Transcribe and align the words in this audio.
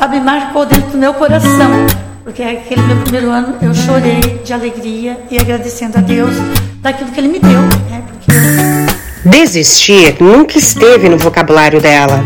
sabe, 0.00 0.18
marcou 0.18 0.64
dentro 0.64 0.92
do 0.92 0.98
meu 0.98 1.12
coração. 1.12 1.86
Porque 2.24 2.42
aquele 2.42 2.80
meu 2.82 2.96
primeiro 3.02 3.30
ano 3.30 3.56
eu 3.60 3.74
chorei 3.74 4.40
de 4.42 4.50
alegria 4.50 5.18
e 5.30 5.38
agradecendo 5.38 5.98
a 5.98 6.00
Deus 6.00 6.34
daquilo 6.80 7.10
que 7.10 7.20
Ele 7.20 7.28
me 7.28 7.38
deu. 7.38 7.60
Né? 7.60 8.02
Porque... 8.08 9.28
Desistir 9.28 10.16
nunca 10.18 10.56
esteve 10.56 11.06
no 11.10 11.18
vocabulário 11.18 11.82
dela. 11.82 12.24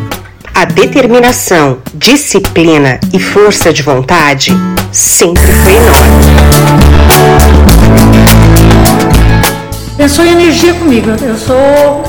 A 0.54 0.64
determinação, 0.64 1.78
disciplina 1.92 3.00
e 3.12 3.18
força 3.18 3.72
de 3.72 3.82
vontade 3.82 4.52
sempre 4.92 5.42
foi 5.42 5.72
enorme. 5.72 6.24
Pensou 9.96 10.24
em 10.24 10.30
energia 10.30 10.74
comigo. 10.74 11.10
Eu 11.10 11.36
sou, 11.36 12.04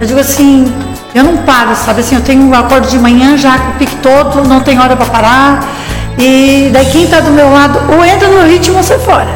eu 0.00 0.06
digo 0.06 0.20
assim, 0.20 0.72
eu 1.18 1.24
não 1.24 1.36
paro, 1.38 1.74
sabe? 1.74 2.00
Assim, 2.00 2.14
eu 2.14 2.20
tenho 2.20 2.42
um 2.42 2.54
acordo 2.54 2.88
de 2.88 2.98
manhã 2.98 3.36
já 3.36 3.58
com 3.58 3.70
o 3.70 3.74
pique 3.74 3.96
todo, 3.96 4.46
não 4.46 4.60
tem 4.60 4.78
hora 4.78 4.96
para 4.96 5.06
parar. 5.06 5.68
E 6.16 6.70
daí 6.72 6.86
quem 6.86 7.04
está 7.04 7.20
do 7.20 7.30
meu 7.32 7.50
lado 7.50 7.80
ou 7.92 8.04
entra 8.04 8.28
no 8.28 8.46
ritmo 8.46 8.76
ou 8.76 8.82
sai 8.82 8.98
fora. 9.00 9.28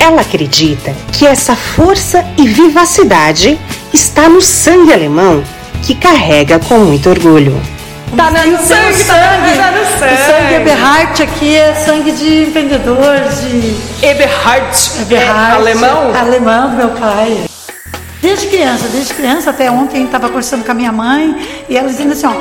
Ela 0.00 0.20
acredita 0.22 0.94
que 1.12 1.26
essa 1.26 1.54
força 1.54 2.24
e 2.38 2.46
vivacidade 2.46 3.58
está 3.92 4.28
no 4.28 4.40
sangue 4.40 4.92
alemão 4.92 5.42
que 5.82 5.94
carrega 5.94 6.58
com 6.58 6.78
muito 6.78 7.10
orgulho. 7.10 7.60
Tá 8.16 8.30
no 8.30 8.58
sangue, 8.58 8.94
sangue, 8.94 9.04
tá, 9.04 9.14
tá 9.14 9.70
no 9.72 9.98
sangue. 9.98 10.14
O 10.14 10.26
sangue 10.26 10.54
Eberhard 10.54 11.22
aqui 11.22 11.56
é 11.56 11.74
sangue 11.74 12.12
de 12.12 12.42
empreendedor, 12.44 13.20
de. 13.40 14.06
Eberhard. 14.06 14.90
Eberhard. 15.02 15.50
É 15.50 15.56
alemão? 15.56 16.14
Alemão 16.14 16.70
do 16.70 16.76
meu 16.76 16.88
pai. 16.90 17.44
Desde 18.22 18.46
criança, 18.46 18.88
desde 18.88 19.12
criança, 19.12 19.50
até 19.50 19.70
ontem 19.70 20.04
estava 20.04 20.28
conversando 20.28 20.64
com 20.64 20.70
a 20.70 20.74
minha 20.74 20.92
mãe 20.92 21.64
e 21.68 21.76
ela 21.76 21.88
dizendo 21.88 22.12
assim, 22.12 22.26
ó, 22.26 22.32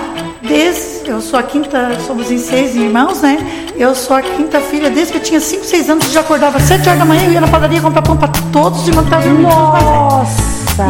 desde, 0.41 1.09
eu 1.09 1.19
sou 1.19 1.37
a 1.37 1.43
quinta, 1.43 1.97
somos 2.07 2.31
em 2.31 2.37
seis 2.37 2.73
irmãos, 2.75 3.21
né? 3.21 3.37
Eu 3.75 3.93
sou 3.93 4.15
a 4.15 4.21
quinta 4.21 4.61
filha, 4.61 4.89
desde 4.89 5.11
que 5.11 5.17
eu 5.17 5.23
tinha 5.23 5.39
5, 5.39 5.65
6 5.65 5.89
anos, 5.89 6.05
eu 6.05 6.11
já 6.11 6.19
acordava 6.21 6.57
às 6.57 6.63
7 6.63 6.87
horas 6.87 6.99
da 6.99 7.05
manhã, 7.05 7.25
eu 7.25 7.31
ia 7.33 7.41
na 7.41 7.47
padaria 7.47 7.81
comprar 7.81 8.03
pão 8.03 8.15
para 8.15 8.29
todos 8.51 8.87
estavam 8.87 9.03
dormindo. 9.09 9.41
Nossa! 9.41 10.41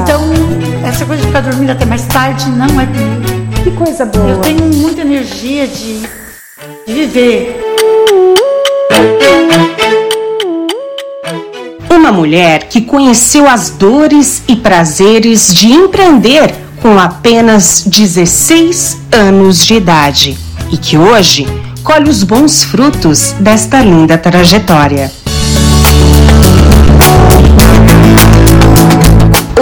Então, 0.02 0.22
essa 0.86 1.06
coisa 1.06 1.22
de 1.22 1.28
ficar 1.28 1.42
dormindo 1.42 1.72
até 1.72 1.86
mais 1.86 2.06
tarde 2.06 2.50
não 2.50 2.80
é 2.80 2.86
comigo. 2.86 3.43
Que 3.64 3.72
coisa 3.72 4.06
boa. 4.06 4.30
Eu 4.30 4.40
tenho 4.40 4.66
muita 4.66 5.02
energia 5.02 5.66
de, 5.66 6.02
de 6.86 6.94
viver. 6.94 7.64
Uma 11.90 12.12
mulher 12.12 12.66
que 12.68 12.82
conheceu 12.82 13.48
as 13.48 13.70
dores 13.70 14.44
e 14.50 14.58
prazeres 14.58 15.54
de 15.54 15.72
empreender 15.72 16.54
com 16.82 17.00
apenas 17.00 17.84
16 17.88 18.98
anos 19.14 19.66
de 19.66 19.76
idade 19.76 20.38
e 20.70 20.76
que 20.76 20.98
hoje 20.98 21.48
colhe 21.86 22.10
os 22.10 22.22
bons 22.22 22.66
frutos 22.66 23.32
desta 23.40 23.80
linda 23.80 24.18
trajetória. 24.18 25.10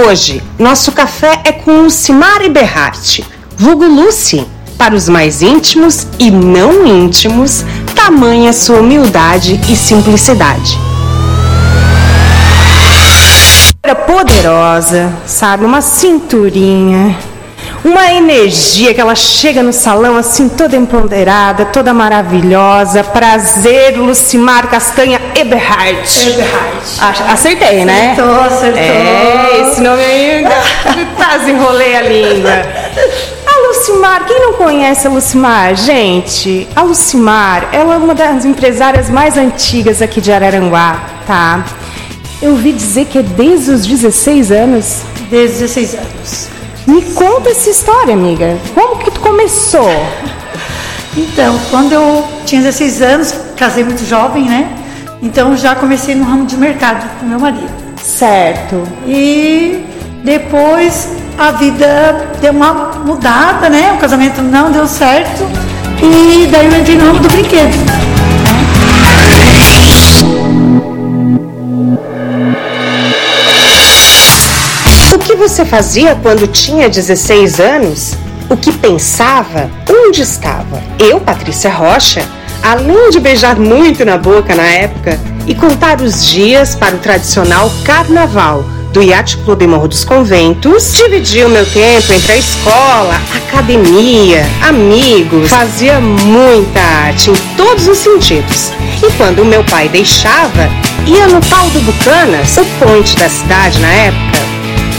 Hoje, 0.07 0.41
nosso 0.57 0.91
café 0.91 1.41
é 1.43 1.51
com 1.51 1.83
Lucimar 1.83 2.41
Eberhardt, 2.41 3.23
vulgo 3.61 3.85
Lucy. 3.85 4.43
Para 4.75 4.95
os 4.95 5.07
mais 5.07 5.43
íntimos 5.43 6.07
e 6.17 6.31
não 6.31 6.87
íntimos, 6.87 7.63
tamanha 7.95 8.51
sua 8.51 8.79
humildade 8.79 9.61
e 9.69 9.75
simplicidade. 9.75 10.79
Poderosa, 14.07 15.13
sabe? 15.27 15.65
Uma 15.65 15.81
cinturinha, 15.81 17.15
uma 17.83 18.11
energia 18.11 18.93
que 18.93 19.01
ela 19.01 19.15
chega 19.15 19.61
no 19.61 19.71
salão 19.73 20.17
assim 20.17 20.49
toda 20.49 20.75
empoderada, 20.75 21.65
toda 21.65 21.93
maravilhosa. 21.93 23.03
Prazer, 23.03 23.97
Lucimar 23.97 24.67
Castanha 24.69 25.21
Eberhard. 25.35 26.29
Eberhard. 26.29 27.31
Acertei, 27.31 27.85
né? 27.85 28.11
Acertou, 28.13 28.41
acertou. 28.41 28.81
É, 28.81 29.61
esse 29.61 29.81
nome 29.81 30.03
aí 30.03 30.45
quase 31.15 31.51
enrolei 31.51 31.95
a 31.95 32.01
língua. 32.01 32.51
Lucimar, 33.81 34.27
quem 34.27 34.39
não 34.39 34.53
conhece 34.53 35.07
a 35.07 35.09
Lucimar? 35.09 35.75
Gente, 35.75 36.67
a 36.75 36.83
Lucimar, 36.83 37.67
ela 37.71 37.95
é 37.95 37.97
uma 37.97 38.13
das 38.13 38.45
empresárias 38.45 39.09
mais 39.09 39.37
antigas 39.37 40.03
aqui 40.03 40.21
de 40.21 40.31
Araranguá, 40.31 41.03
tá? 41.25 41.65
Eu 42.39 42.51
ouvi 42.51 42.73
dizer 42.73 43.05
que 43.05 43.17
é 43.17 43.23
desde 43.23 43.71
os 43.71 43.87
16 43.87 44.51
anos. 44.51 45.01
Desde 45.31 45.61
16 45.61 45.95
anos. 45.95 46.47
Me 46.85 47.01
conta 47.13 47.49
essa 47.49 47.71
história, 47.71 48.13
amiga. 48.13 48.55
Como 48.75 48.99
que 48.99 49.09
tu 49.09 49.19
começou? 49.19 49.89
Então, 51.17 51.59
quando 51.71 51.93
eu 51.93 52.23
tinha 52.45 52.61
16 52.61 53.01
anos, 53.01 53.33
casei 53.57 53.83
muito 53.83 54.05
jovem, 54.05 54.43
né? 54.43 54.77
Então 55.23 55.57
já 55.57 55.73
comecei 55.73 56.13
no 56.13 56.23
ramo 56.23 56.45
de 56.45 56.55
mercado 56.55 57.19
com 57.19 57.25
meu 57.25 57.39
marido. 57.39 57.71
Certo. 57.99 58.87
E 59.07 59.83
depois 60.23 61.20
a 61.37 61.51
vida 61.51 62.27
deu 62.41 62.51
uma 62.51 62.73
mudada, 63.05 63.69
né? 63.69 63.93
O 63.93 63.97
casamento 63.97 64.41
não 64.41 64.71
deu 64.71 64.87
certo. 64.87 65.43
E 66.01 66.47
daí 66.47 66.67
eu 66.67 66.79
entrei 66.79 66.97
no 66.97 67.05
ramo 67.07 67.19
do 67.19 67.27
brinquedo. 67.27 67.75
O 75.13 75.19
que 75.19 75.35
você 75.35 75.65
fazia 75.65 76.15
quando 76.21 76.47
tinha 76.47 76.89
16 76.89 77.59
anos? 77.59 78.13
O 78.49 78.57
que 78.57 78.71
pensava? 78.71 79.69
Onde 79.89 80.21
estava? 80.21 80.81
Eu, 80.99 81.19
Patrícia 81.19 81.71
Rocha, 81.71 82.21
além 82.63 83.09
de 83.09 83.19
beijar 83.19 83.57
muito 83.57 84.03
na 84.03 84.17
boca 84.17 84.55
na 84.55 84.63
época 84.63 85.19
e 85.47 85.55
contar 85.55 86.01
os 86.01 86.25
dias 86.25 86.75
para 86.75 86.95
o 86.95 86.99
tradicional 86.99 87.71
carnaval 87.85 88.65
do 88.91 89.01
Yacht 89.01 89.37
Clube 89.37 89.67
Morro 89.67 89.87
dos 89.87 90.03
Conventos, 90.03 90.93
dividia 90.93 91.47
o 91.47 91.49
meu 91.49 91.65
tempo 91.65 92.11
entre 92.11 92.33
a 92.33 92.37
escola, 92.37 93.21
academia, 93.35 94.45
amigos, 94.61 95.49
fazia 95.49 95.99
muita 95.99 96.79
arte 96.79 97.31
em 97.31 97.35
todos 97.55 97.87
os 97.87 97.97
sentidos. 97.97 98.71
E 99.01 99.11
quando 99.13 99.45
meu 99.45 99.63
pai 99.63 99.87
deixava, 99.87 100.69
ia 101.07 101.27
no 101.27 101.41
pau 101.45 101.69
do 101.69 101.79
Bucanas, 101.81 102.57
o 102.57 102.65
ponte 102.83 103.15
da 103.15 103.29
cidade 103.29 103.79
na 103.79 103.91
época, 103.91 104.39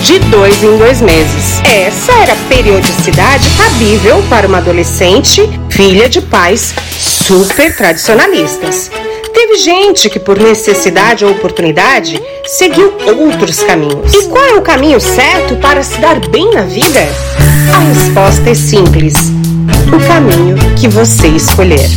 de 0.03 0.19
dois 0.31 0.63
em 0.63 0.79
dois 0.79 1.01
meses. 1.03 1.61
Essa 1.65 2.13
era 2.13 2.33
a 2.33 2.49
periodicidade 2.49 3.47
cabível 3.57 4.23
para 4.31 4.49
uma 4.49 4.59
adolescente, 4.59 5.43
filha 5.69 6.09
de 6.09 6.21
pais 6.23 6.75
super 6.99 7.77
tradicionalistas. 7.77 8.91
Teve 9.33 9.57
gente 9.57 10.11
que, 10.11 10.19
por 10.19 10.39
necessidade 10.39 11.25
ou 11.25 11.33
oportunidade, 11.33 12.21
seguiu 12.45 12.93
outros 13.07 13.61
caminhos. 13.61 14.13
E 14.13 14.25
qual 14.29 14.45
é 14.45 14.55
o 14.55 14.63
caminho 14.63 15.01
certo 15.01 15.57
para 15.57 15.83
se 15.83 15.99
dar 15.99 16.21
bem 16.29 16.53
na 16.53 16.63
vida? 16.63 17.01
A 17.75 17.79
resposta 17.79 18.51
é 18.51 18.55
simples: 18.55 19.15
o 19.93 20.07
caminho 20.07 20.57
que 20.79 20.89
você 20.89 21.29
escolher. 21.29 21.89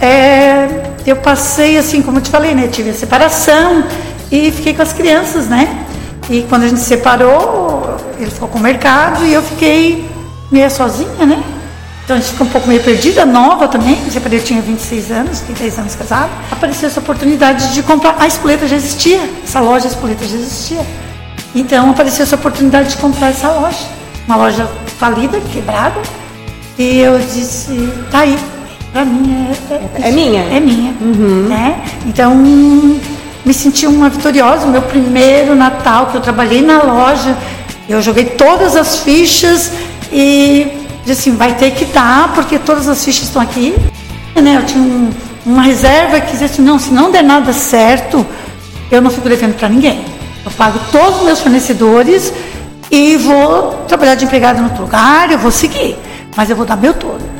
É, 0.00 0.68
eu 1.06 1.16
passei 1.16 1.76
assim, 1.76 2.00
como 2.00 2.20
te 2.20 2.30
falei, 2.30 2.54
né? 2.54 2.68
Tive 2.68 2.90
a 2.90 2.94
separação 2.94 3.84
e 4.30 4.50
fiquei 4.50 4.74
com 4.74 4.82
as 4.82 4.92
crianças, 4.92 5.46
né? 5.46 5.85
E 6.28 6.42
quando 6.48 6.64
a 6.64 6.68
gente 6.68 6.80
se 6.80 6.86
separou, 6.86 7.96
ele 8.18 8.30
ficou 8.30 8.48
com 8.48 8.58
o 8.58 8.62
mercado 8.62 9.24
e 9.24 9.32
eu 9.32 9.42
fiquei 9.42 10.08
meio 10.50 10.70
sozinha, 10.70 11.24
né? 11.24 11.42
Então 12.04 12.16
a 12.16 12.20
gente 12.20 12.30
ficou 12.32 12.46
um 12.46 12.50
pouco 12.50 12.68
meio 12.68 12.80
perdida, 12.82 13.26
nova 13.26 13.66
também. 13.66 13.96
Me 13.96 14.10
separei, 14.10 14.38
eu 14.38 14.44
tinha 14.44 14.62
26 14.62 15.10
anos, 15.10 15.40
fiquei 15.40 15.56
10 15.56 15.78
anos 15.80 15.94
casada. 15.96 16.30
Apareceu 16.50 16.88
essa 16.88 17.00
oportunidade 17.00 17.74
de 17.74 17.82
comprar. 17.82 18.16
A 18.18 18.26
Espoleta 18.26 18.66
já 18.66 18.76
existia, 18.76 19.20
essa 19.42 19.60
loja 19.60 19.88
Espoleta 19.88 20.24
já 20.24 20.36
existia. 20.36 20.86
Então 21.54 21.90
apareceu 21.90 22.22
essa 22.22 22.36
oportunidade 22.36 22.90
de 22.90 22.96
comprar 22.98 23.30
essa 23.30 23.48
loja. 23.48 23.78
Uma 24.26 24.36
loja 24.36 24.68
falida, 24.98 25.40
quebrada. 25.52 26.00
E 26.78 26.98
eu 26.98 27.18
disse, 27.18 27.92
tá 28.10 28.20
aí, 28.20 28.38
pra 28.92 29.04
mim 29.04 29.48
é, 30.00 30.08
É 30.08 30.10
minha? 30.12 30.42
É 30.42 30.60
minha. 30.60 30.92
Né? 31.48 31.82
Então, 32.06 32.36
me 33.46 33.54
senti 33.54 33.86
uma 33.86 34.08
vitoriosa. 34.10 34.66
Meu 34.66 34.82
primeiro 34.82 35.54
Natal 35.54 36.06
que 36.06 36.16
eu 36.16 36.20
trabalhei 36.20 36.60
na 36.60 36.82
loja, 36.82 37.36
eu 37.88 38.02
joguei 38.02 38.24
todas 38.24 38.74
as 38.74 38.98
fichas 38.98 39.70
e 40.12 40.66
disse 41.06 41.20
assim, 41.30 41.36
vai 41.36 41.54
ter 41.54 41.70
que 41.70 41.84
dar, 41.84 42.34
porque 42.34 42.58
todas 42.58 42.88
as 42.88 43.02
fichas 43.04 43.22
estão 43.28 43.40
aqui. 43.40 43.74
Né? 44.34 44.56
Eu 44.56 44.66
tinha 44.66 44.82
um- 44.82 45.10
uma 45.46 45.62
reserva 45.62 46.20
que 46.20 46.32
dizia 46.32 46.46
assim, 46.46 46.60
não, 46.60 46.76
se 46.76 46.92
não 46.92 47.12
der 47.12 47.22
nada 47.22 47.52
certo, 47.52 48.26
eu 48.90 49.00
não 49.00 49.10
fico 49.10 49.28
devendo 49.28 49.54
para 49.54 49.68
ninguém. 49.68 50.04
Eu 50.44 50.50
pago 50.50 50.80
todos 50.90 51.18
os 51.20 51.24
meus 51.24 51.40
fornecedores 51.40 52.32
e 52.90 53.16
vou 53.16 53.84
trabalhar 53.86 54.16
de 54.16 54.24
empregada 54.24 54.58
no 54.60 54.64
outro 54.68 54.82
lugar, 54.82 55.30
eu 55.30 55.38
vou 55.38 55.52
seguir, 55.52 55.96
mas 56.36 56.50
eu 56.50 56.56
vou 56.56 56.66
dar 56.66 56.76
meu 56.76 56.94
todo. 56.94 57.35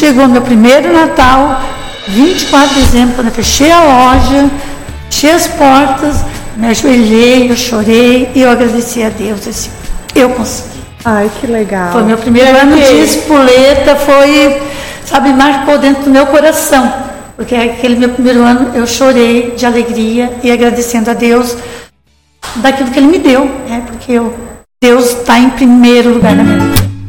Chegou 0.00 0.26
meu 0.26 0.40
primeiro 0.40 0.90
Natal, 0.94 1.60
24 2.08 2.74
de 2.74 2.80
dezembro, 2.80 3.16
quando 3.16 3.26
eu 3.26 3.34
fechei 3.34 3.70
a 3.70 3.82
loja, 3.82 4.50
fechei 5.10 5.30
as 5.30 5.46
portas, 5.46 6.24
me 6.56 6.68
ajoelhei, 6.68 7.50
eu 7.50 7.56
chorei 7.56 8.30
e 8.34 8.40
eu 8.40 8.50
agradeci 8.50 9.02
a 9.02 9.10
Deus. 9.10 9.46
Assim, 9.46 9.70
eu 10.14 10.30
consegui. 10.30 10.80
Ai, 11.04 11.30
que 11.38 11.46
legal. 11.46 11.92
Foi 11.92 12.02
meu 12.02 12.16
primeiro 12.16 12.56
ano 12.56 12.76
de 12.76 13.02
espoleta, 13.02 13.94
foi, 13.96 14.62
sabe, 15.04 15.34
marcou 15.34 15.76
dentro 15.76 16.04
do 16.04 16.10
meu 16.10 16.24
coração. 16.28 16.90
Porque 17.36 17.54
aquele 17.54 17.96
meu 17.96 18.08
primeiro 18.08 18.42
ano 18.42 18.70
eu 18.74 18.86
chorei 18.86 19.50
de 19.50 19.66
alegria 19.66 20.32
e 20.42 20.50
agradecendo 20.50 21.10
a 21.10 21.14
Deus 21.14 21.54
daquilo 22.56 22.90
que 22.90 22.98
Ele 22.98 23.08
me 23.08 23.18
deu, 23.18 23.44
né? 23.68 23.82
Porque 23.86 24.12
eu, 24.12 24.34
Deus 24.82 25.10
está 25.10 25.38
em 25.38 25.50
primeiro 25.50 26.14
lugar 26.14 26.34
na 26.34 26.42
minha 26.42 26.58
vida. 26.58 26.99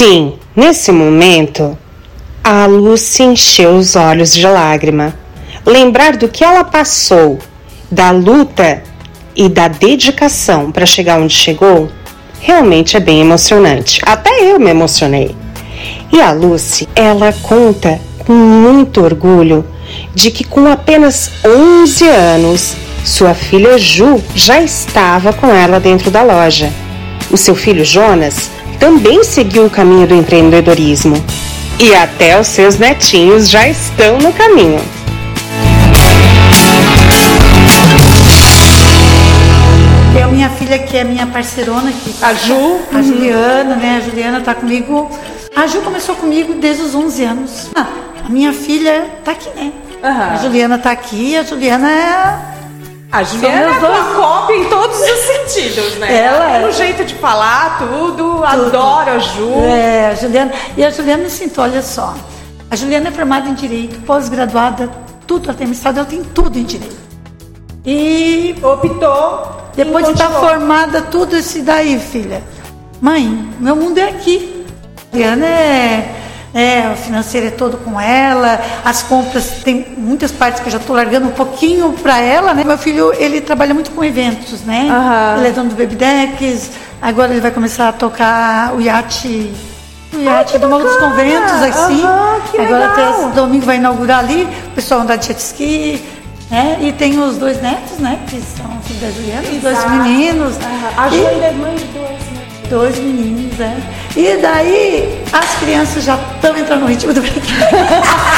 Sim, 0.00 0.32
nesse 0.56 0.90
momento, 0.90 1.76
a 2.42 2.64
Lucy 2.64 3.22
encheu 3.22 3.76
os 3.76 3.96
olhos 3.96 4.32
de 4.32 4.46
lágrima. 4.46 5.14
Lembrar 5.66 6.16
do 6.16 6.26
que 6.26 6.42
ela 6.42 6.64
passou, 6.64 7.38
da 7.90 8.10
luta 8.10 8.82
e 9.36 9.46
da 9.46 9.68
dedicação 9.68 10.72
para 10.72 10.86
chegar 10.86 11.20
onde 11.20 11.34
chegou, 11.34 11.90
realmente 12.40 12.96
é 12.96 13.00
bem 13.00 13.20
emocionante. 13.20 14.00
Até 14.06 14.50
eu 14.50 14.58
me 14.58 14.70
emocionei. 14.70 15.36
E 16.10 16.18
a 16.18 16.32
Lucy, 16.32 16.88
ela 16.96 17.30
conta 17.42 18.00
com 18.20 18.32
muito 18.32 19.02
orgulho 19.02 19.66
de 20.14 20.30
que 20.30 20.44
com 20.44 20.66
apenas 20.66 21.30
11 21.44 22.08
anos, 22.08 22.74
sua 23.04 23.34
filha 23.34 23.76
Ju 23.76 24.18
já 24.34 24.62
estava 24.62 25.30
com 25.34 25.48
ela 25.48 25.78
dentro 25.78 26.10
da 26.10 26.22
loja. 26.22 26.72
O 27.30 27.36
seu 27.36 27.54
filho 27.54 27.84
Jonas 27.84 28.50
também 28.80 29.22
seguiu 29.22 29.66
o 29.66 29.70
caminho 29.70 30.06
do 30.06 30.14
empreendedorismo. 30.14 31.14
E 31.78 31.94
até 31.94 32.40
os 32.40 32.46
seus 32.46 32.78
netinhos 32.78 33.48
já 33.48 33.68
estão 33.68 34.18
no 34.18 34.32
caminho. 34.32 34.80
Tem 40.14 40.22
a 40.22 40.28
minha 40.28 40.48
filha 40.50 40.78
que 40.78 40.96
é 40.96 41.04
minha 41.04 41.26
parceirona 41.26 41.90
aqui. 41.90 42.14
A 42.22 42.32
Ju. 42.34 42.80
A 42.92 43.02
Juliana, 43.02 43.76
né? 43.76 43.98
A 43.98 44.00
Juliana 44.00 44.38
está 44.38 44.54
comigo. 44.54 45.10
A 45.54 45.66
Ju 45.66 45.82
começou 45.82 46.16
comigo 46.16 46.54
desde 46.54 46.82
os 46.82 46.94
11 46.94 47.24
anos. 47.24 47.70
Ah, 47.74 47.86
a 48.24 48.28
minha 48.28 48.52
filha 48.52 49.06
está 49.18 49.32
aqui, 49.32 49.50
né? 49.54 49.72
Aham. 50.02 50.32
A 50.32 50.36
Juliana 50.36 50.76
está 50.76 50.90
aqui, 50.90 51.36
a 51.36 51.42
Juliana 51.42 51.90
é 51.90 52.49
A 53.12 53.22
Juliana 53.24 53.76
é 53.76 53.80
dois- 53.80 54.16
cópia 54.16 54.54
em 54.56 54.64
todos 54.66 55.00
os 55.00 55.18
sentidos, 55.20 55.96
né? 55.96 56.16
Ela 56.16 56.58
é. 56.58 56.66
O 56.66 56.72
jeito 56.72 57.04
de 57.04 57.14
falar, 57.16 57.78
tudo. 57.78 58.44
Adoro 58.44 59.10
a 59.10 59.18
Ju. 59.18 59.50
É, 59.64 60.10
a 60.10 60.14
Juliana. 60.14 60.52
E 60.76 60.84
a 60.84 60.90
Juliana, 60.90 61.24
assim, 61.26 61.50
olha 61.56 61.82
só. 61.82 62.14
A 62.70 62.76
Juliana 62.76 63.08
é 63.08 63.10
formada 63.10 63.48
em 63.48 63.54
Direito, 63.54 64.00
pós-graduada, 64.02 64.88
tudo, 65.26 65.48
ela 65.48 65.58
tem 65.58 65.66
mestrado, 65.66 65.96
ela 65.98 66.06
tem 66.06 66.22
tudo 66.22 66.56
em 66.56 66.62
Direito. 66.62 66.96
E 67.84 68.54
Optou. 68.62 69.56
depois 69.74 70.04
de 70.06 70.12
estar 70.12 70.26
continuou. 70.28 70.48
formada, 70.50 71.02
tudo 71.02 71.36
isso 71.36 71.60
daí, 71.62 71.98
filha. 71.98 72.42
Mãe, 73.00 73.48
meu 73.58 73.74
mundo 73.74 73.98
é 73.98 74.08
aqui. 74.10 74.64
A 75.12 75.16
Juliana 75.16 75.46
é, 75.46 76.14
é, 76.52 76.90
o 76.92 76.96
financeiro 76.96 77.46
é 77.46 77.50
todo 77.50 77.76
com 77.78 78.00
ela, 78.00 78.60
as 78.84 79.02
compras, 79.02 79.60
tem 79.64 79.86
muitas 79.96 80.32
partes 80.32 80.60
que 80.60 80.66
eu 80.68 80.72
já 80.72 80.78
estou 80.78 80.96
largando 80.96 81.28
um 81.28 81.32
pouquinho 81.32 81.92
para 82.02 82.18
ela, 82.18 82.52
né? 82.54 82.64
Meu 82.64 82.76
filho, 82.78 83.12
ele 83.16 83.40
trabalha 83.40 83.72
muito 83.72 83.90
com 83.92 84.02
eventos, 84.02 84.62
né? 84.62 84.88
Aham. 84.90 85.36
Ele 85.38 85.48
é 85.48 85.50
dono 85.52 85.70
do 85.70 85.76
Baby 85.76 85.94
Decks, 85.94 86.70
agora 87.00 87.30
ele 87.32 87.40
vai 87.40 87.50
começar 87.52 87.88
a 87.88 87.92
tocar 87.92 88.74
o 88.74 88.80
iate 88.80 89.52
o 90.12 90.18
iate 90.18 90.58
do 90.58 90.68
Morro 90.68 90.82
dos! 90.82 90.96
Conventos, 90.96 91.52
assim. 91.62 92.02
Que 92.50 92.58
agora 92.60 92.86
até 92.86 93.28
domingo 93.32 93.64
vai 93.64 93.76
inaugurar 93.76 94.18
ali, 94.18 94.42
o 94.66 94.70
pessoal 94.74 95.02
andar 95.02 95.14
de 95.16 95.26
jet 95.28 95.38
ski, 95.38 96.02
né? 96.50 96.78
E 96.80 96.90
tem 96.90 97.16
os 97.20 97.36
dois 97.36 97.62
netos, 97.62 97.98
né? 97.98 98.18
Que 98.28 98.40
são 98.42 98.66
filhos 98.82 99.00
da 99.02 99.10
Juliana, 99.12 99.48
os 99.48 99.62
dois 99.62 99.84
meninos. 99.88 100.56
A 100.96 101.08
Ju 101.08 101.14
E- 101.14 101.26
ainda 101.28 101.46
é 101.46 101.52
mãe 101.52 101.76
de 101.76 101.84
dois? 101.84 102.29
Dois 102.70 102.96
meninos, 102.98 103.58
é. 103.58 103.76
E 104.16 104.36
daí 104.40 105.20
as 105.32 105.58
crianças 105.58 106.04
já 106.04 106.16
estão 106.36 106.56
entrando 106.56 106.82
no 106.82 106.86
ritmo 106.86 107.12
do 107.12 107.20
brinquedo. 107.20 107.42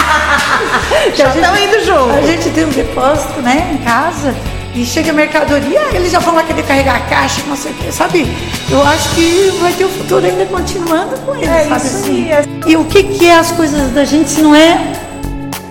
Já 1.16 1.28
estão 1.34 1.56
indo 1.56 1.84
junto. 1.84 2.10
A 2.10 2.22
gente 2.22 2.50
tem 2.50 2.64
um 2.64 2.70
depósito, 2.70 3.40
né, 3.42 3.70
em 3.74 3.84
casa, 3.84 4.34
e 4.74 4.84
chega 4.84 5.10
a 5.10 5.14
mercadoria, 5.14 5.80
eles 5.92 6.10
já 6.12 6.18
vão 6.18 6.34
lá 6.34 6.42
querer 6.42 6.62
carregar 6.62 6.96
a 6.96 7.00
caixa, 7.00 7.42
não 7.46 7.56
sei 7.56 7.72
o 7.72 7.74
quê, 7.74 7.92
sabe? 7.92 8.26
Eu 8.70 8.82
acho 8.86 9.10
que 9.10 9.52
vai 9.60 9.72
ter 9.72 9.84
o 9.84 9.88
futuro 9.88 10.24
ainda 10.24 10.46
continuando 10.46 11.16
com 11.20 11.34
eles, 11.34 11.48
É 11.48 11.64
sabe 11.68 11.86
isso 11.86 11.96
assim? 11.96 12.32
aí, 12.32 12.44
E 12.66 12.76
o 12.76 12.84
que, 12.84 13.02
que 13.02 13.28
é 13.28 13.38
as 13.38 13.50
coisas 13.52 13.90
da 13.92 14.04
gente 14.04 14.30
se 14.30 14.40
não 14.40 14.54
é 14.54 14.78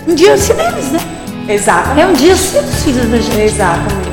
um 0.07 0.13
dia 0.13 0.37
ser 0.37 0.53
deles, 0.55 0.91
né? 0.91 0.99
Exatamente. 1.47 2.01
É 2.01 2.07
um 2.07 2.13
dia 2.13 2.35
ser 2.35 2.61
dos 2.61 2.83
filhos 2.83 3.07
da 3.09 3.17
gente. 3.17 3.39
Exatamente. 3.39 4.10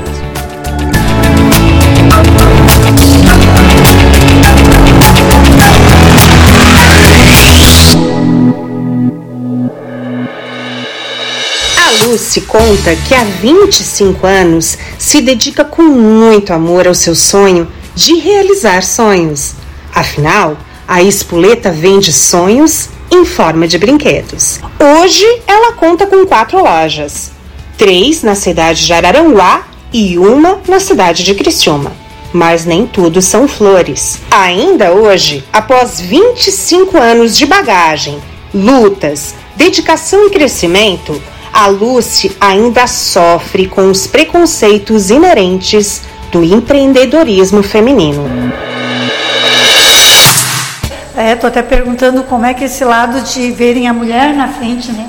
Lucy 12.01 12.41
conta 12.41 12.95
que 12.95 13.13
há 13.13 13.23
25 13.23 14.25
anos 14.25 14.77
se 14.97 15.21
dedica 15.21 15.65
com 15.65 15.83
muito 15.83 16.53
amor 16.53 16.87
ao 16.87 16.95
seu 16.95 17.13
sonho 17.13 17.67
de 17.93 18.15
realizar 18.15 18.83
sonhos. 18.83 19.53
Afinal, 19.93 20.57
a 20.87 21.03
Espoleta 21.03 21.71
vende 21.71 22.13
sonhos 22.13 22.89
em 23.11 23.25
forma 23.25 23.67
de 23.67 23.77
brinquedos. 23.77 24.59
Hoje 24.79 25.25
ela 25.45 25.73
conta 25.73 26.05
com 26.07 26.25
quatro 26.25 26.63
lojas: 26.63 27.31
três 27.77 28.23
na 28.23 28.35
cidade 28.35 28.85
de 28.85 28.93
Araranguá 28.93 29.67
e 29.91 30.17
uma 30.17 30.61
na 30.67 30.79
cidade 30.79 31.23
de 31.23 31.35
Criciúma. 31.35 31.91
Mas 32.31 32.63
nem 32.63 32.85
tudo 32.85 33.21
são 33.21 33.47
flores. 33.47 34.19
Ainda 34.29 34.93
hoje, 34.93 35.43
após 35.51 35.99
25 35.99 36.97
anos 36.97 37.35
de 37.35 37.45
bagagem, 37.45 38.21
lutas, 38.53 39.33
dedicação 39.55 40.27
e 40.27 40.29
crescimento, 40.29 41.19
a 41.53 41.67
Lucy 41.67 42.35
ainda 42.39 42.87
sofre 42.87 43.67
com 43.67 43.89
os 43.89 44.07
preconceitos 44.07 45.09
inerentes 45.09 46.01
do 46.31 46.43
empreendedorismo 46.43 47.63
feminino. 47.63 48.29
É, 51.15 51.35
tô 51.35 51.47
até 51.47 51.61
perguntando 51.61 52.23
como 52.23 52.45
é 52.45 52.53
que 52.53 52.63
é 52.63 52.67
esse 52.67 52.83
lado 52.85 53.19
de 53.21 53.51
verem 53.51 53.87
a 53.87 53.93
mulher 53.93 54.33
na 54.33 54.47
frente, 54.47 54.91
né? 54.91 55.07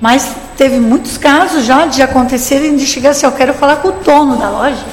Mas 0.00 0.28
teve 0.56 0.78
muitos 0.78 1.16
casos 1.18 1.64
já 1.64 1.86
de 1.86 2.02
acontecerem 2.02 2.76
de 2.76 2.86
chegar 2.86 3.10
assim, 3.10 3.26
eu 3.26 3.32
quero 3.32 3.52
falar 3.54 3.76
com 3.76 3.88
o 3.88 3.92
dono 3.92 4.36
da 4.36 4.48
loja. 4.50 4.84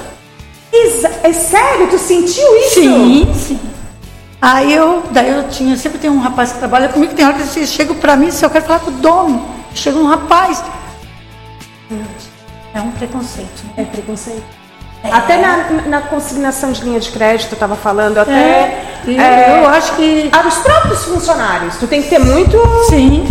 Exa- 0.73 1.11
é 1.23 1.33
sério? 1.33 1.87
Tu 1.87 1.99
sentiu 1.99 2.57
isso? 2.57 2.73
Sim, 2.75 3.33
sim. 3.35 3.59
Aí 4.41 4.73
eu, 4.73 5.03
daí 5.11 5.29
eu 5.29 5.47
tinha, 5.49 5.77
sempre 5.77 5.99
tem 5.99 6.09
um 6.09 6.19
rapaz 6.19 6.53
que 6.53 6.57
trabalha 6.57 6.89
comigo, 6.89 7.13
tem 7.13 7.23
hora 7.25 7.35
que 7.35 7.59
eles 7.59 7.69
chegam 7.71 7.95
pra 7.97 8.15
mim, 8.15 8.31
se 8.31 8.43
eu 8.43 8.49
quero 8.49 8.65
falar 8.65 8.79
com 8.79 8.89
o 8.89 8.93
dono, 8.93 9.45
chega 9.73 9.97
um 9.97 10.07
rapaz. 10.07 10.63
É 12.73 12.79
um 12.79 12.91
preconceito, 12.91 13.63
né? 13.65 13.73
É 13.77 13.83
preconceito. 13.83 14.61
Até 15.03 15.37
na, 15.37 15.81
na 15.87 16.01
consignação 16.01 16.71
de 16.71 16.83
linha 16.83 16.99
de 16.99 17.09
crédito, 17.09 17.53
eu 17.53 17.57
tava 17.57 17.75
falando, 17.75 18.19
até. 18.19 18.85
E 19.07 19.19
é, 19.19 19.59
eu 19.59 19.67
acho 19.67 19.95
que 19.95 20.29
ah, 20.31 20.47
os 20.47 20.55
próprios 20.59 21.03
funcionários. 21.05 21.75
Tu 21.77 21.87
tem 21.87 22.03
que 22.03 22.09
ter 22.09 22.19
muito. 22.19 22.57
Sim, 22.87 23.25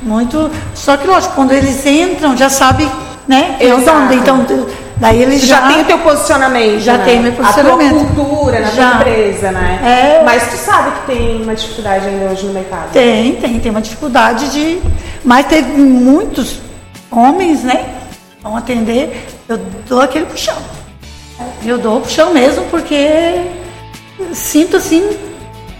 muito. 0.00 0.50
Só 0.74 0.96
que 0.96 1.06
lógico, 1.06 1.34
quando 1.34 1.52
eles 1.52 1.84
entram, 1.84 2.34
já 2.34 2.48
sabe, 2.48 2.90
né? 3.28 3.56
quem 3.58 3.68
é 3.68 3.74
o 3.74 3.78
Exato. 3.78 3.98
dono. 4.08 4.14
Então, 4.14 4.66
daí 4.96 5.20
eles 5.20 5.42
já, 5.42 5.60
já, 5.60 5.68
tem 5.68 5.82
o 5.82 5.84
teu 5.84 5.98
posicionamento. 5.98 6.80
já 6.80 6.96
né? 6.96 7.04
tem 7.04 7.20
meu 7.20 7.32
posicionamento. 7.32 7.94
A 7.94 7.98
tua 7.98 8.14
cultura 8.14 8.60
na 8.60 8.70
Já. 8.70 8.90
tua 8.92 9.00
empresa, 9.00 9.52
né? 9.52 10.18
É. 10.20 10.24
Mas 10.24 10.50
tu 10.50 10.56
sabe 10.56 10.92
que 10.92 11.06
tem 11.12 11.42
uma 11.42 11.54
dificuldade 11.54 12.06
ainda 12.06 12.32
hoje 12.32 12.46
no 12.46 12.54
mercado. 12.54 12.90
Tem, 12.90 13.36
tem, 13.36 13.60
tem 13.60 13.70
uma 13.70 13.82
dificuldade 13.82 14.50
de. 14.50 14.80
Mas 15.24 15.46
teve 15.46 15.72
muitos 15.72 16.58
homens, 17.10 17.62
né? 17.62 18.02
Vão 18.42 18.56
atender, 18.56 19.28
eu 19.48 19.58
dou 19.86 20.00
aquele 20.00 20.26
puxão. 20.26 20.56
Eu 21.64 21.78
dou 21.78 21.98
o 21.98 22.00
puxão 22.00 22.32
mesmo, 22.32 22.64
porque 22.66 23.06
sinto 24.32 24.76
assim. 24.76 25.16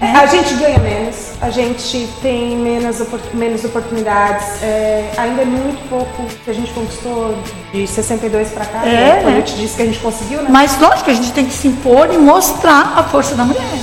A 0.01 0.27
gente 0.27 0.55
ganha 0.55 0.79
menos, 0.81 1.31
a 1.41 1.49
gente 1.51 2.09
tem 2.21 2.57
menos, 2.57 3.01
menos 3.33 3.65
oportunidades. 3.65 4.61
é, 4.61 5.13
ainda 5.17 5.43
é 5.43 5.45
muito 5.45 5.89
pouco 5.89 6.25
que 6.45 6.51
a 6.51 6.55
gente 6.55 6.73
conquistou 6.73 7.39
de 7.73 7.87
62 7.87 8.51
para 8.51 8.65
cá. 8.65 8.85
É, 8.85 8.91
né? 8.91 9.21
Quando 9.23 9.35
né? 9.35 9.39
eu 9.39 9.45
te 9.45 9.55
disse 9.55 9.77
que 9.77 9.83
a 9.83 9.87
gente 9.87 10.01
conseguiu, 10.01 10.43
né? 10.43 10.49
Mas 10.51 10.77
lógico, 10.81 11.09
a 11.09 11.15
gente 11.15 11.33
tem 11.33 11.47
que 11.47 11.53
se 11.53 11.69
impor 11.69 12.13
e 12.13 12.19
mostrar 12.19 12.95
a 12.97 13.05
força 13.05 13.37
da 13.37 13.45
mulher. 13.45 13.79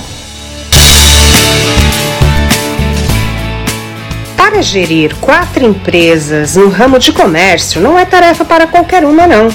Para 4.60 4.68
gerir 4.68 5.16
quatro 5.22 5.64
empresas 5.64 6.54
no 6.54 6.68
ramo 6.68 6.98
de 6.98 7.12
comércio 7.12 7.80
não 7.80 7.98
é 7.98 8.04
tarefa 8.04 8.44
para 8.44 8.66
qualquer 8.66 9.06
uma, 9.06 9.26
não. 9.26 9.48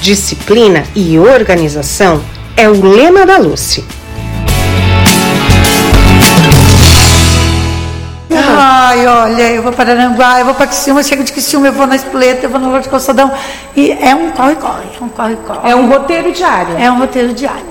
Disciplina 0.00 0.82
e 0.92 1.16
organização 1.16 2.20
é 2.56 2.68
o 2.68 2.84
lema 2.84 3.24
da 3.24 3.38
Lucy. 3.38 3.84
Ai, 8.28 9.06
olha, 9.06 9.52
eu 9.52 9.62
vou 9.62 9.72
para 9.72 9.92
Aranguá, 9.92 10.40
eu 10.40 10.46
vou 10.46 10.54
para 10.54 10.66
Criciúma, 10.66 10.98
eu 10.98 11.04
chego 11.04 11.22
de 11.22 11.30
Criciúma, 11.30 11.68
eu 11.68 11.72
vou 11.72 11.86
na 11.86 11.94
Espoleta, 11.94 12.46
eu 12.46 12.50
vou 12.50 12.58
no 12.58 12.72
Lote 12.72 12.88
Calçadão. 12.88 13.32
E 13.76 13.92
é 13.92 14.16
um 14.16 14.32
corre-corre, 14.32 14.86
é 15.00 15.04
um 15.04 15.08
corre-corre. 15.10 15.70
É 15.70 15.76
um 15.76 15.88
roteiro 15.88 16.32
diário. 16.32 16.76
É 16.76 16.90
um 16.90 16.98
roteiro 16.98 17.32
diário. 17.32 17.66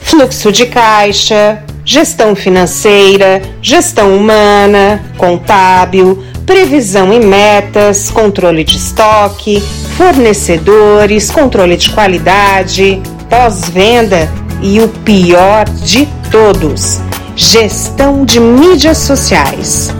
Fluxo 0.00 0.50
de 0.50 0.66
caixa, 0.66 1.62
gestão 1.88 2.36
financeira, 2.36 3.40
gestão 3.62 4.14
humana, 4.14 5.02
contábil, 5.16 6.22
previsão 6.44 7.14
e 7.14 7.18
metas, 7.18 8.10
controle 8.10 8.62
de 8.62 8.76
estoque, 8.76 9.62
fornecedores, 9.96 11.30
controle 11.30 11.78
de 11.78 11.88
qualidade, 11.88 13.00
pós-venda 13.30 14.30
e 14.60 14.80
o 14.80 14.88
pior 15.02 15.66
de 15.66 16.06
todos, 16.30 17.00
gestão 17.34 18.22
de 18.22 18.38
mídias 18.38 18.98
sociais. 18.98 19.90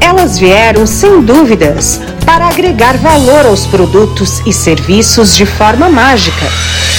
Elas 0.00 0.38
vieram, 0.38 0.86
sem 0.86 1.20
dúvidas, 1.20 2.00
para 2.24 2.48
agregar 2.48 2.96
valor 2.96 3.44
aos 3.44 3.66
produtos 3.66 4.40
e 4.46 4.52
serviços 4.52 5.36
de 5.36 5.44
forma 5.44 5.90
mágica, 5.90 6.46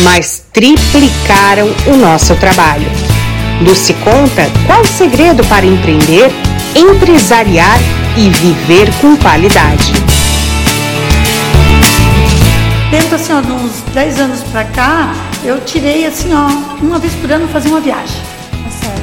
mas 0.01 0.43
triplicaram 0.53 1.67
o 1.87 1.97
nosso 1.97 2.35
trabalho. 2.35 3.14
Lucy 3.61 3.93
conta 3.95 4.51
qual 4.67 4.81
o 4.81 4.85
segredo 4.85 5.43
para 5.45 5.65
empreender, 5.65 6.29
empresariar 6.75 7.77
e 8.17 8.29
viver 8.29 8.91
com 8.99 9.15
qualidade. 9.17 9.93
Tento 12.91 13.15
assim, 13.15 13.33
ó, 13.33 13.41
de 13.41 13.51
uns 13.51 13.81
10 13.93 14.19
anos 14.19 14.43
pra 14.43 14.63
cá, 14.65 15.13
eu 15.43 15.59
tirei 15.61 16.05
assim, 16.05 16.33
ó, 16.33 16.47
uma 16.83 16.99
vez 16.99 17.13
por 17.15 17.31
ano 17.31 17.47
fazer 17.47 17.69
uma 17.69 17.79
viagem. 17.79 18.21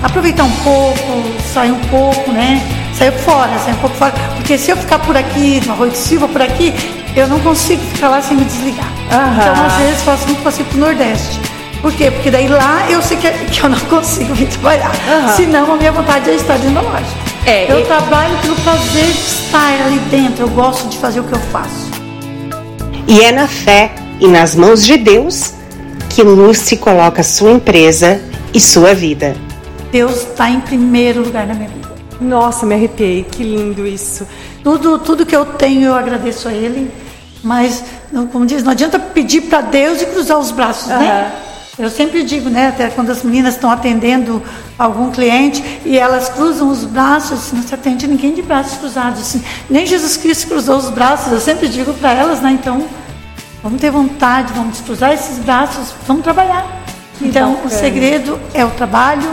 Aproveitar 0.02 0.44
um 0.44 0.50
pouco, 0.50 1.22
sair 1.52 1.72
um 1.72 1.80
pouco, 1.80 2.30
né? 2.32 2.60
Sair 2.96 3.12
fora, 3.12 3.58
sair 3.58 3.74
um 3.74 3.78
pouco 3.78 3.96
fora. 3.96 4.12
Porque 4.36 4.58
se 4.58 4.70
eu 4.70 4.76
ficar 4.76 4.98
por 4.98 5.16
aqui, 5.16 5.62
no 5.64 5.72
Arroio 5.72 5.92
de 5.92 5.98
Silva, 5.98 6.28
por 6.28 6.42
aqui, 6.42 6.74
eu 7.16 7.26
não 7.28 7.38
consigo 7.40 7.82
ficar 7.94 8.08
lá 8.08 8.20
sem 8.20 8.36
me 8.36 8.44
desligar. 8.44 8.90
Então, 9.06 9.64
às 9.66 9.74
vezes, 9.74 10.02
faço 10.02 10.26
muito 10.26 10.42
passeio 10.42 10.66
pro 10.68 10.78
Nordeste. 10.78 11.40
Por 11.82 11.92
quê? 11.92 12.10
Porque 12.12 12.30
daí 12.30 12.46
lá 12.46 12.88
eu 12.88 13.02
sei 13.02 13.16
que, 13.16 13.28
que 13.30 13.60
eu 13.60 13.68
não 13.68 13.80
consigo 13.80 14.32
vir 14.34 14.48
trabalhar. 14.48 14.92
Senão, 15.36 15.74
a 15.74 15.76
minha 15.76 15.90
vontade 15.90 16.30
é 16.30 16.34
estar 16.36 16.56
dentro 16.56 16.74
da 16.76 16.80
loja. 16.80 17.04
É, 17.44 17.70
eu 17.70 17.80
e- 17.80 17.84
trabalho 17.84 18.38
pelo 18.38 18.54
prazer 18.56 19.04
de 19.04 19.10
estar 19.18 19.82
ali 19.84 19.98
dentro. 20.10 20.44
Eu 20.44 20.48
gosto 20.50 20.88
de 20.88 20.96
fazer 20.98 21.18
o 21.20 21.24
que 21.24 21.32
eu 21.34 21.40
faço. 21.40 21.90
E 23.08 23.20
é 23.20 23.32
na 23.32 23.48
fé 23.48 23.90
e 24.20 24.28
nas 24.28 24.54
mãos 24.54 24.86
de 24.86 24.96
Deus 24.96 25.54
que 26.08 26.22
Lucy 26.22 26.76
coloca 26.76 27.22
sua 27.24 27.50
empresa 27.50 28.20
e 28.54 28.60
sua 28.60 28.94
vida. 28.94 29.34
Deus 29.90 30.22
está 30.22 30.48
em 30.48 30.60
primeiro 30.60 31.22
lugar 31.22 31.46
na 31.46 31.54
minha 31.54 31.68
vida. 31.68 31.90
Nossa, 32.20 32.64
me 32.64 32.74
arrepiei. 32.76 33.24
Que 33.24 33.42
lindo 33.42 33.84
isso. 33.84 34.26
Tudo, 34.62 35.00
tudo 35.00 35.26
que 35.26 35.34
eu 35.34 35.44
tenho 35.44 35.86
eu 35.88 35.94
agradeço 35.94 36.46
a 36.48 36.52
Ele, 36.52 36.88
mas, 37.42 37.82
como 38.30 38.46
diz, 38.46 38.62
não 38.62 38.70
adianta 38.70 38.98
pedir 39.00 39.42
para 39.42 39.62
Deus 39.62 40.00
e 40.00 40.06
cruzar 40.06 40.38
os 40.38 40.52
braços, 40.52 40.86
né? 40.86 41.32
Eu 41.78 41.88
sempre 41.88 42.22
digo, 42.22 42.50
né, 42.50 42.68
até 42.68 42.90
quando 42.90 43.10
as 43.10 43.22
meninas 43.22 43.54
estão 43.54 43.70
atendendo 43.70 44.42
algum 44.78 45.10
cliente 45.10 45.80
e 45.86 45.96
elas 45.98 46.28
cruzam 46.28 46.68
os 46.68 46.84
braços, 46.84 47.32
assim, 47.32 47.56
não 47.56 47.62
se 47.62 47.74
atende 47.74 48.06
ninguém 48.06 48.34
de 48.34 48.42
braços 48.42 48.76
cruzados, 48.76 49.22
assim. 49.22 49.42
Nem 49.70 49.86
Jesus 49.86 50.18
Cristo 50.18 50.48
cruzou 50.48 50.76
os 50.76 50.90
braços, 50.90 51.32
eu 51.32 51.40
sempre 51.40 51.68
digo 51.68 51.94
para 51.94 52.12
elas, 52.12 52.42
né, 52.42 52.50
então, 52.50 52.86
vamos 53.62 53.80
ter 53.80 53.90
vontade, 53.90 54.52
vamos 54.52 54.82
cruzar 54.82 55.14
esses 55.14 55.38
braços, 55.38 55.94
vamos 56.06 56.22
trabalhar. 56.22 56.66
Então, 57.22 57.58
o 57.64 57.70
segredo 57.70 58.38
é 58.52 58.62
o 58.64 58.70
trabalho, 58.70 59.30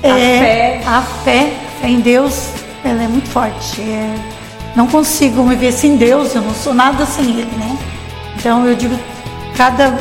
é 0.00 0.08
fé. 0.08 0.82
a 0.86 1.02
fé, 1.02 1.52
a 1.66 1.80
fé 1.80 1.88
em 1.88 1.98
Deus, 1.98 2.50
ela 2.84 3.02
é 3.02 3.08
muito 3.08 3.28
forte. 3.30 3.80
É, 3.80 4.14
não 4.76 4.86
consigo 4.86 5.42
me 5.42 5.56
ver 5.56 5.72
sem 5.72 5.96
Deus, 5.96 6.36
eu 6.36 6.42
não 6.42 6.54
sou 6.54 6.72
nada 6.72 7.04
sem 7.04 7.24
Ele, 7.30 7.50
né? 7.56 7.76
Então 8.36 8.64
eu 8.64 8.76
digo, 8.76 8.96
cada 9.56 9.92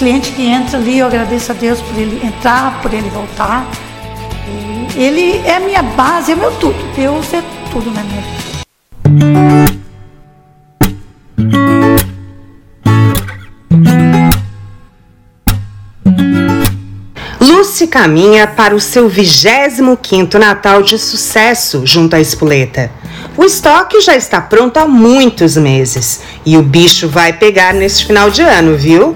cliente 0.00 0.32
que 0.32 0.46
entra 0.46 0.78
ali, 0.78 0.98
eu 0.98 1.06
agradeço 1.06 1.52
a 1.52 1.54
Deus 1.54 1.78
por 1.82 1.94
ele 1.98 2.26
entrar, 2.26 2.80
por 2.80 2.94
ele 2.94 3.10
voltar. 3.10 3.70
E 4.96 4.98
ele 4.98 5.46
é 5.46 5.56
a 5.56 5.60
minha 5.60 5.82
base, 5.82 6.32
é 6.32 6.34
meu 6.34 6.50
tudo. 6.52 6.74
Deus 6.96 7.30
é 7.34 7.42
tudo 7.70 7.90
na 7.90 8.02
minha 8.02 8.22
vida. 8.22 8.40
Lucy 17.38 17.86
caminha 17.86 18.46
para 18.46 18.74
o 18.74 18.80
seu 18.80 19.06
25º 19.10 20.38
Natal 20.38 20.82
de 20.82 20.98
sucesso 20.98 21.82
junto 21.84 22.16
à 22.16 22.20
Espoleta. 22.20 22.90
O 23.36 23.44
estoque 23.44 24.00
já 24.00 24.16
está 24.16 24.40
pronto 24.40 24.78
há 24.78 24.88
muitos 24.88 25.58
meses 25.58 26.22
e 26.46 26.56
o 26.56 26.62
bicho 26.62 27.06
vai 27.06 27.34
pegar 27.34 27.74
neste 27.74 28.06
final 28.06 28.30
de 28.30 28.40
ano, 28.40 28.78
viu? 28.78 29.14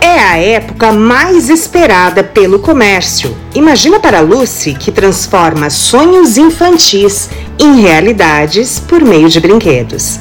É 0.00 0.20
a 0.20 0.36
época 0.36 0.92
mais 0.92 1.50
esperada 1.50 2.22
pelo 2.22 2.60
comércio. 2.60 3.36
Imagina 3.54 3.98
para 3.98 4.20
Lucy 4.20 4.74
que 4.74 4.92
transforma 4.92 5.70
sonhos 5.70 6.36
infantis 6.36 7.28
em 7.58 7.80
realidades 7.80 8.78
por 8.78 9.02
meio 9.02 9.28
de 9.28 9.40
brinquedos. 9.40 10.20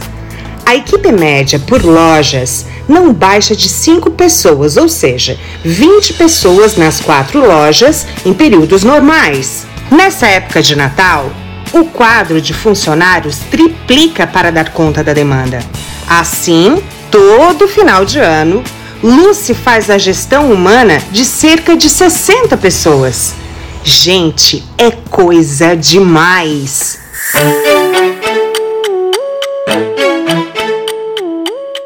A 0.66 0.76
equipe 0.76 1.12
média 1.12 1.60
por 1.60 1.84
lojas 1.86 2.66
não 2.90 3.14
baixa 3.14 3.56
de 3.56 3.70
5 3.70 4.12
pessoas, 4.12 4.78
ou 4.78 4.90
seja, 4.90 5.38
20 5.64 6.14
pessoas 6.14 6.76
nas 6.76 7.00
quatro 7.00 7.40
lojas 7.40 8.08
em 8.26 8.34
períodos 8.34 8.84
normais. 8.84 9.68
Nessa 9.92 10.28
época 10.28 10.62
de 10.62 10.76
Natal, 10.76 11.32
o 11.72 11.86
quadro 11.86 12.42
de 12.42 12.54
funcionários 12.54 13.38
triplica 13.52 14.26
para 14.26 14.52
dar 14.52 14.72
conta 14.72 15.04
da 15.04 15.14
demanda. 15.14 15.60
Assim, 16.10 16.82
todo 17.12 17.68
final 17.68 18.04
de 18.04 18.20
ano, 18.20 18.64
Lucy 19.04 19.54
faz 19.54 19.90
a 19.90 19.98
gestão 19.98 20.52
humana 20.52 21.02
de 21.12 21.24
cerca 21.24 21.76
de 21.76 21.88
60 21.90 22.58
pessoas. 22.58 23.36
Gente, 23.84 24.64
é 24.78 24.92
coisa 25.10 25.76
demais! 25.76 27.00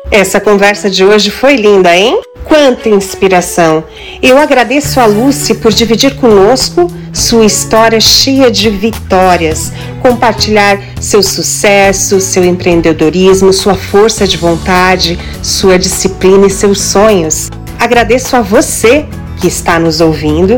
Essa 0.10 0.39
conversa 0.39 0.89
de 0.89 1.03
hoje 1.03 1.30
foi 1.30 1.56
linda, 1.56 1.96
hein? 1.96 2.20
Quanta 2.51 2.89
inspiração! 2.89 3.81
Eu 4.22 4.38
agradeço 4.38 5.00
a 5.00 5.05
Lucy 5.05 5.53
por 5.53 5.72
dividir 5.72 6.17
conosco 6.17 6.91
sua 7.13 7.46
história 7.46 8.01
cheia 8.01 8.51
de 8.51 8.70
vitórias, 8.70 9.72
compartilhar 10.01 10.77
seu 11.00 11.24
sucesso, 11.24 12.20
seu 12.20 12.43
empreendedorismo, 12.43 13.53
sua 13.53 13.74
força 13.74 14.27
de 14.27 14.36
vontade, 14.36 15.17
sua 15.41 15.79
disciplina 15.79 16.46
e 16.46 16.50
seus 16.50 16.81
sonhos. 16.81 17.50
Agradeço 17.79 18.36
a 18.36 18.41
você 18.41 19.05
que 19.39 19.48
está 19.48 19.79
nos 19.79 20.01
ouvindo. 20.01 20.58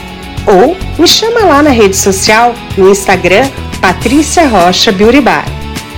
ou 0.46 0.78
me 0.98 1.08
chama 1.08 1.42
lá 1.42 1.62
na 1.62 1.70
rede 1.70 1.96
social 1.96 2.56
no 2.78 2.90
Instagram 2.90 3.48
Patrícia 3.80 4.48
Rocha 4.48 4.92
Beauty 4.92 5.22
Bar. 5.22 5.46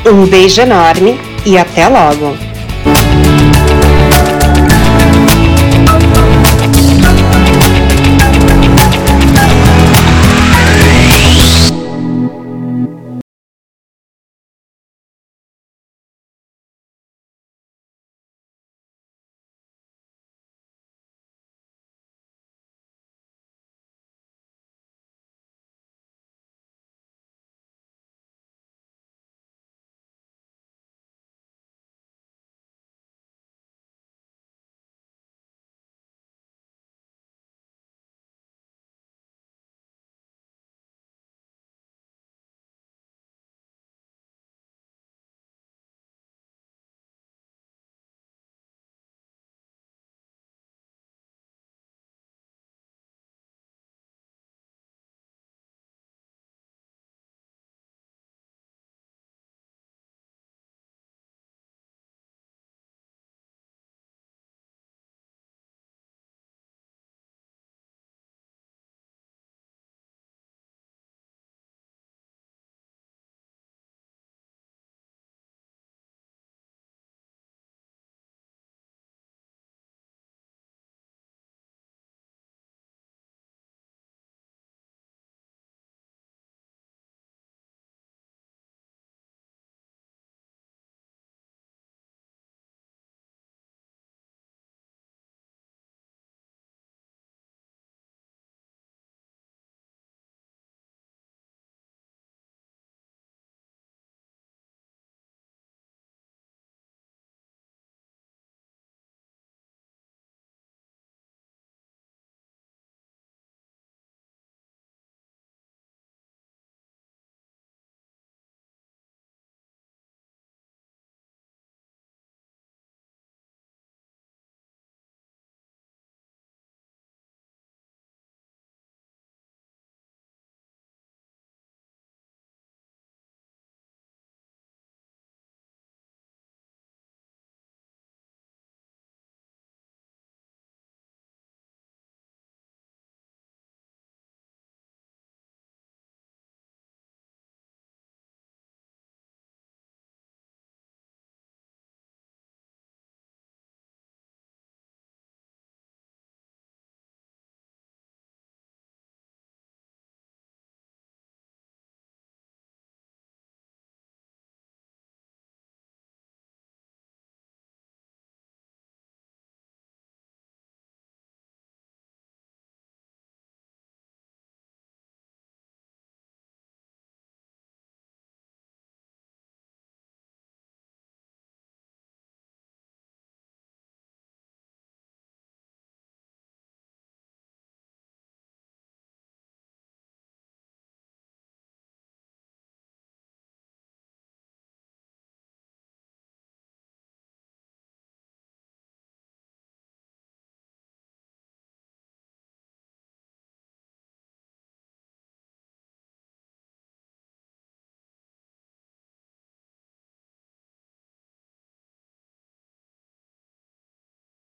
Um 0.06 0.26
beijo 0.26 0.60
enorme 0.62 1.18
e 1.46 1.58
até 1.58 1.88
logo! 1.88 2.53